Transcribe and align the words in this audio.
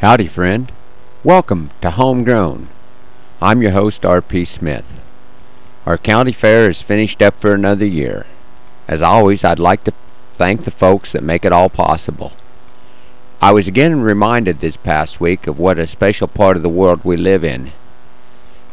Howdy, 0.00 0.26
friend. 0.26 0.70
Welcome 1.24 1.70
to 1.80 1.90
Homegrown. 1.90 2.68
I'm 3.40 3.62
your 3.62 3.70
host, 3.70 4.04
R.P. 4.04 4.44
Smith. 4.44 5.00
Our 5.86 5.96
county 5.96 6.32
fair 6.32 6.68
is 6.68 6.82
finished 6.82 7.22
up 7.22 7.40
for 7.40 7.54
another 7.54 7.86
year. 7.86 8.26
As 8.86 9.00
always, 9.00 9.42
I'd 9.42 9.58
like 9.58 9.84
to 9.84 9.94
thank 10.34 10.64
the 10.64 10.70
folks 10.70 11.12
that 11.12 11.22
make 11.22 11.46
it 11.46 11.52
all 11.52 11.70
possible. 11.70 12.32
I 13.40 13.52
was 13.52 13.66
again 13.66 14.02
reminded 14.02 14.60
this 14.60 14.76
past 14.76 15.18
week 15.18 15.46
of 15.46 15.58
what 15.58 15.78
a 15.78 15.86
special 15.86 16.28
part 16.28 16.58
of 16.58 16.62
the 16.62 16.68
world 16.68 17.00
we 17.02 17.16
live 17.16 17.42
in. 17.42 17.72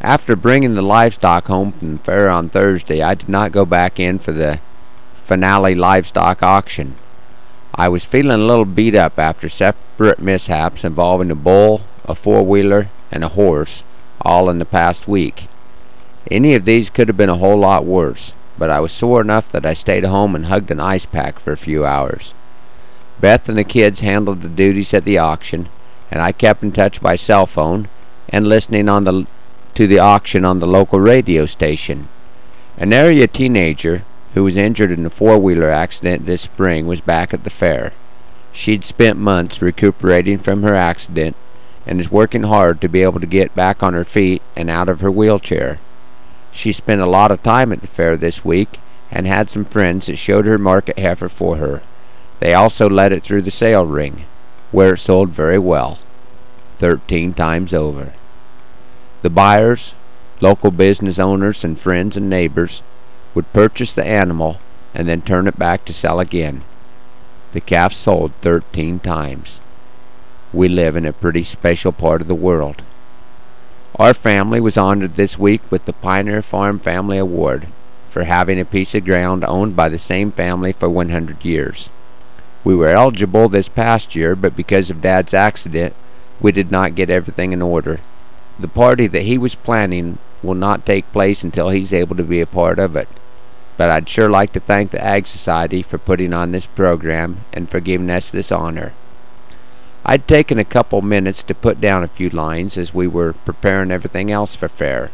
After 0.02 0.36
bringing 0.36 0.76
the 0.76 0.82
livestock 0.82 1.48
home 1.48 1.72
from 1.72 1.94
the 1.94 2.04
fair 2.04 2.30
on 2.30 2.50
Thursday, 2.50 3.02
I 3.02 3.14
did 3.14 3.30
not 3.30 3.54
go 3.54 3.64
back 3.64 3.98
in 3.98 4.20
for 4.20 4.34
the 4.34 4.60
finale 5.14 5.74
livestock 5.74 6.44
auction. 6.44 6.98
I 7.76 7.90
was 7.90 8.06
feeling 8.06 8.40
a 8.40 8.46
little 8.46 8.66
beat 8.66 8.94
up 8.94 9.18
after 9.18 9.50
separate 9.50 10.20
mishaps 10.20 10.84
involving 10.84 11.32
a 11.32 11.36
bull, 11.36 11.82
a 12.06 12.14
four 12.14 12.44
wheeler, 12.44 12.90
and 13.12 13.24
a 13.24 13.30
horse, 13.30 13.84
all 14.22 14.50
in 14.50 14.60
the 14.60 14.66
past 14.66 15.08
week. 15.08 15.48
Any 16.30 16.54
of 16.54 16.66
these 16.66 16.90
could 16.90 17.08
have 17.08 17.18
been 17.18 17.30
a 17.30 17.38
whole 17.38 17.58
lot 17.58 17.86
worse, 17.86 18.34
but 18.58 18.70
I 18.70 18.80
was 18.80 18.92
sore 18.92 19.22
enough 19.22 19.52
that 19.52 19.66
I 19.66 19.74
stayed 19.74 20.04
home 20.04 20.36
and 20.36 20.46
hugged 20.46 20.70
an 20.70 20.80
ice 20.80 21.06
pack 21.06 21.40
for 21.40 21.52
a 21.52 21.58
few 21.58 21.84
hours. 21.84 22.34
Beth 23.20 23.50
and 23.50 23.58
the 23.58 23.64
kids 23.64 24.02
handled 24.02 24.42
the 24.42 24.50
duties 24.50 24.94
at 24.94 25.04
the 25.04 25.18
auction, 25.18 25.70
and 26.12 26.22
I 26.22 26.32
kept 26.32 26.62
in 26.62 26.72
touch 26.72 27.02
by 27.02 27.16
cell 27.16 27.48
phone 27.48 27.90
and 28.30 28.48
listening 28.48 28.88
on 28.88 29.04
the 29.04 29.26
to 29.74 29.88
the 29.88 29.98
auction 29.98 30.46
on 30.46 30.60
the 30.60 30.68
local 30.68 31.00
radio 31.00 31.48
station. 31.48 32.08
An 32.78 32.94
area 32.94 33.28
teenager 33.28 34.04
who 34.34 34.44
was 34.44 34.58
injured 34.58 34.92
in 34.92 35.06
a 35.06 35.10
four-wheeler 35.10 35.70
accident 35.70 36.26
this 36.26 36.42
spring, 36.42 36.88
was 36.88 37.02
back 37.02 37.34
at 37.34 37.44
the 37.44 37.50
fair. 37.50 37.94
She'd 38.52 38.84
spent 38.84 39.18
months 39.18 39.62
recuperating 39.62 40.38
from 40.38 40.64
her 40.64 40.76
accident 40.76 41.36
and 41.86 42.00
is 42.00 42.12
working 42.12 42.44
hard 42.44 42.80
to 42.82 42.88
be 42.88 43.04
able 43.04 43.20
to 43.20 43.26
get 43.26 43.56
back 43.56 43.84
on 43.84 43.94
her 43.94 44.06
feet 44.06 44.42
and 44.56 44.70
out 44.70 44.90
of 44.90 45.02
her 45.02 45.12
wheelchair. 45.12 45.80
She 46.52 46.72
spent 46.72 47.02
a 47.02 47.06
lot 47.06 47.32
of 47.32 47.44
time 47.44 47.72
at 47.72 47.82
the 47.82 47.88
fair 47.88 48.16
this 48.16 48.46
week 48.46 48.80
and 49.12 49.28
had 49.28 49.50
some 49.50 49.66
friends 49.66 50.06
that 50.06 50.16
showed 50.16 50.46
her 50.46 50.58
market 50.58 50.98
heifer 50.98 51.30
for 51.30 51.58
her. 51.58 51.82
They 52.40 52.54
also 52.54 52.90
led 52.90 53.12
it 53.12 53.24
through 53.24 53.44
the 53.44 53.52
sale 53.52 53.86
ring, 53.86 54.26
where 54.72 54.94
it 54.94 54.98
sold 54.98 55.30
very 55.30 55.60
well, 55.60 56.00
thirteen 56.78 57.34
times 57.34 57.74
over. 57.74 58.14
The 59.22 59.30
buyers, 59.30 59.94
local 60.42 60.72
business 60.72 61.20
owners 61.20 61.64
and 61.64 61.80
friends 61.80 62.18
and 62.18 62.30
neighbors 62.30 62.82
would 63.34 63.52
purchase 63.54 63.92
the 63.92 64.06
animal 64.06 64.60
and 64.94 65.08
then 65.08 65.22
turn 65.22 65.48
it 65.48 65.58
back 65.58 65.86
to 65.86 65.94
sell 65.94 66.20
again. 66.20 66.64
The 67.52 67.62
calf 67.62 67.94
sold 67.94 68.34
13 68.42 69.00
times. 69.00 69.60
We 70.52 70.70
live 70.70 70.96
in 70.96 71.06
a 71.06 71.14
pretty 71.14 71.44
special 71.44 71.92
part 71.92 72.22
of 72.22 72.28
the 72.28 72.36
world. 72.36 72.84
Our 73.96 74.14
family 74.14 74.60
was 74.60 74.78
honored 74.78 75.16
this 75.16 75.38
week 75.38 75.62
with 75.72 75.86
the 75.86 75.94
Pioneer 75.94 76.42
Farm 76.42 76.80
Family 76.80 77.18
Award 77.18 77.68
for 78.10 78.24
having 78.24 78.60
a 78.60 78.66
piece 78.66 78.94
of 78.94 79.06
ground 79.06 79.44
owned 79.44 79.76
by 79.76 79.90
the 79.90 80.00
same 80.00 80.32
family 80.32 80.72
for 80.72 80.90
100 80.90 81.44
years. 81.44 81.90
We 82.64 82.76
were 82.76 82.88
eligible 82.88 83.50
this 83.50 83.68
past 83.68 84.16
year, 84.16 84.36
but 84.36 84.56
because 84.56 84.90
of 84.90 85.02
Dad's 85.02 85.34
accident, 85.34 85.96
we 86.40 86.52
did 86.52 86.72
not 86.72 86.96
get 86.96 87.10
everything 87.10 87.52
in 87.52 87.62
order. 87.62 88.00
The 88.60 88.68
party 88.68 89.08
that 89.08 89.24
he 89.24 89.38
was 89.38 89.56
planning 89.56 90.20
will 90.44 90.54
not 90.54 90.86
take 90.86 91.12
place 91.12 91.44
until 91.44 91.70
he's 91.70 91.94
able 91.94 92.16
to 92.16 92.24
be 92.24 92.42
a 92.42 92.46
part 92.46 92.78
of 92.78 92.96
it 92.96 93.08
but 93.78 93.90
I'd 93.90 94.08
sure 94.08 94.30
like 94.30 94.54
to 94.54 94.60
thank 94.60 94.92
the 94.92 95.04
Ag 95.04 95.26
Society 95.26 95.82
for 95.82 95.98
putting 95.98 96.34
on 96.34 96.52
this 96.52 96.68
program 96.68 97.42
and 97.52 97.70
for 97.70 97.80
giving 97.80 98.10
us 98.10 98.30
this 98.30 98.52
honor. 98.52 98.94
I'd 100.06 100.28
taken 100.28 100.60
a 100.60 100.66
couple 100.66 101.02
minutes 101.02 101.44
to 101.44 101.56
put 101.56 101.82
down 101.82 102.04
a 102.04 102.08
few 102.08 102.30
lines 102.30 102.78
as 102.78 102.94
we 102.94 103.08
were 103.08 103.34
preparing 103.34 103.90
everything 103.90 104.32
else 104.32 104.56
for 104.56 104.68
fair. 104.68 105.12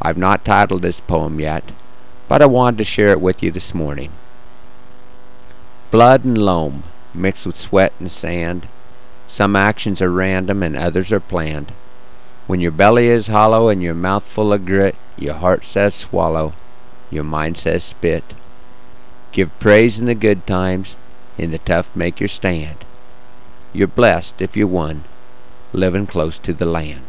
I've 0.00 0.18
not 0.18 0.44
titled 0.44 0.82
this 0.82 1.00
poem 1.00 1.38
yet, 1.38 1.70
but 2.28 2.42
I 2.42 2.46
wanted 2.46 2.78
to 2.78 2.84
share 2.84 3.12
it 3.12 3.20
with 3.20 3.42
you 3.42 3.50
this 3.50 3.74
morning. 3.74 4.10
Blood 5.90 6.24
and 6.24 6.38
loam, 6.38 6.84
mixed 7.14 7.46
with 7.46 7.56
sweat 7.56 7.92
and 8.00 8.10
sand. 8.10 8.66
Some 9.28 9.54
actions 9.54 10.02
are 10.02 10.10
random 10.10 10.62
and 10.62 10.76
others 10.76 11.12
are 11.12 11.20
planned. 11.20 11.72
When 12.46 12.60
your 12.60 12.72
belly 12.72 13.06
is 13.06 13.28
hollow 13.28 13.68
and 13.68 13.82
your 13.82 13.94
mouth 13.94 14.24
full 14.24 14.52
of 14.52 14.66
grit, 14.66 14.96
your 15.16 15.34
heart 15.34 15.64
says 15.64 15.94
swallow 15.94 16.54
your 17.12 17.24
mind 17.24 17.58
says 17.58 17.84
spit. 17.84 18.24
Give 19.30 19.56
praise 19.60 19.98
in 19.98 20.06
the 20.06 20.14
good 20.14 20.46
times, 20.46 20.96
in 21.38 21.50
the 21.50 21.58
tough 21.58 21.94
make 21.94 22.20
your 22.20 22.28
stand. 22.28 22.84
You're 23.72 23.88
blessed 23.88 24.40
if 24.40 24.56
you 24.56 24.66
won, 24.66 25.04
living 25.72 26.06
close 26.06 26.38
to 26.38 26.52
the 26.52 26.66
land. 26.66 27.04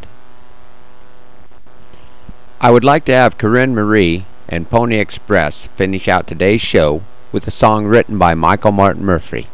I 2.62 2.72
would 2.72 2.84
like 2.84 3.06
to 3.06 3.14
have 3.14 3.38
Corinne 3.38 3.76
Marie 3.76 4.26
and 4.48 4.70
Pony 4.70 4.98
Express 4.98 5.66
finish 5.76 6.08
out 6.08 6.28
today's 6.28 6.62
show 6.62 7.02
with 7.32 7.48
a 7.48 7.52
song 7.52 7.86
written 7.86 8.18
by 8.18 8.36
Michael 8.36 8.72
Martin 8.72 9.04
Murphey, 9.04 9.48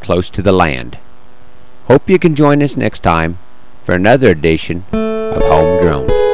Close 0.00 0.30
to 0.30 0.42
the 0.42 0.52
Land. 0.52 0.98
Hope 1.84 2.08
you 2.08 2.18
can 2.18 2.34
join 2.34 2.62
us 2.62 2.76
next 2.76 3.00
time 3.00 3.38
for 3.84 3.94
another 3.94 4.30
edition 4.30 4.84
of 4.92 5.42
Homegrown. 5.42 6.31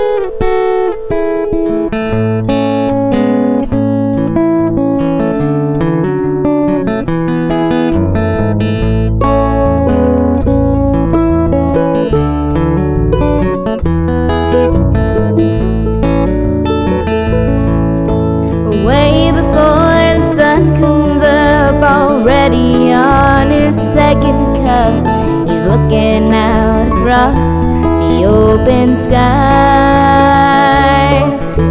Across 27.08 27.48
the 28.12 28.24
open 28.24 28.94
sky 28.96 29.16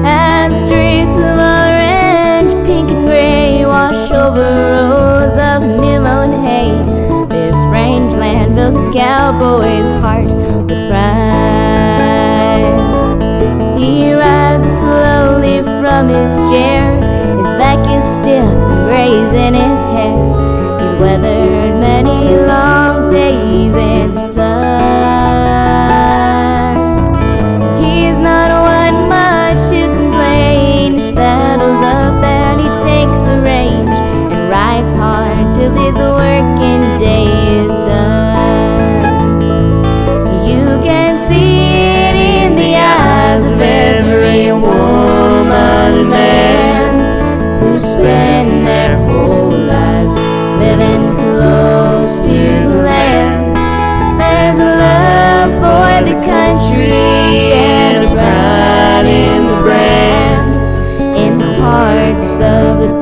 and 0.03 0.51
streets 0.65 1.15
of 1.15 1.37
orange, 1.37 2.53
pink 2.65 2.89
and 2.89 3.05
gray 3.05 3.65
wash 3.65 4.11
over 4.11 4.41
rows 4.41 5.37
of 5.37 5.61
new 5.79 6.01
mown 6.01 6.31
hay. 6.43 6.71
This 7.29 7.55
rangeland 7.71 8.55
fills 8.55 8.75
a 8.75 8.91
cowboy's 8.91 10.01
heart 10.01 10.25
with 10.25 10.89
pride. 10.89 12.79
He 13.77 14.11
rises 14.13 14.79
slowly 14.79 15.61
from 15.79 16.09
his 16.09 16.33
chair, 16.49 16.83
his 17.37 17.51
back 17.59 17.79
is 17.95 18.03
stiff 18.15 18.67
in 19.33 19.53
his. 19.53 19.76
He's 19.76 19.76
weathered 20.99 21.79
many 21.79 22.35
long 22.35 22.66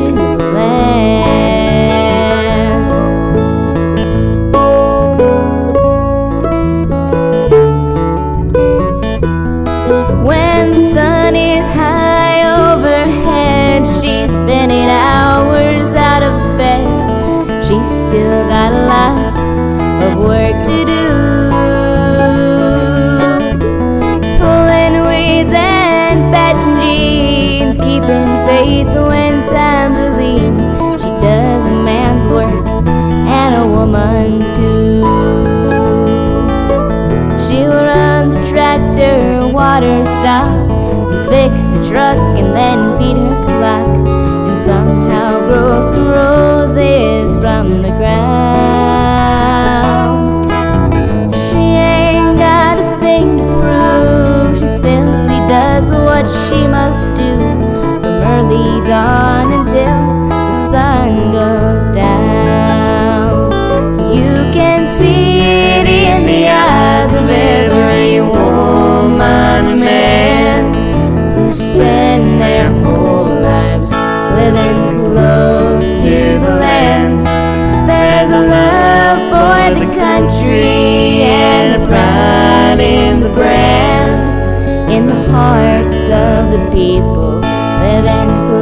Too. 33.93 35.01
She'll 37.45 37.69
run 37.69 38.29
the 38.29 38.41
tractor, 38.49 39.47
water 39.53 40.03
stop, 40.03 40.71
and 41.11 41.29
fix 41.29 41.53
the 41.73 41.81
truck, 41.89 42.17
and 42.39 42.55
then 42.55 42.97
feed 42.97 43.17
her 43.17 43.43
flock, 43.43 43.87
and 43.87 44.65
somehow 44.65 45.39
grow 45.41 45.81
some 45.91 46.07
roses 46.07 47.37
from 47.39 47.81
the 47.83 47.89
ground. 47.89 48.23
She 51.49 51.57
ain't 51.57 52.37
got 52.37 52.79
a 52.79 52.99
thing 52.99 53.37
to 53.37 53.43
prove, 53.45 54.57
she 54.57 54.67
simply 54.81 55.39
does 55.47 55.89
what 55.91 56.25
she 56.47 56.67
must 56.67 57.13
do 57.15 57.52
hearts 85.33 86.09
of 86.11 86.51
the 86.51 86.61
people 86.71 87.41
living 87.81 88.52